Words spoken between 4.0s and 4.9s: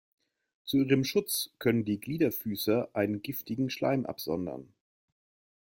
absondern.